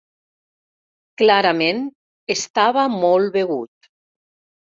[1.21, 1.83] Clarament
[2.37, 3.91] estava mol begut.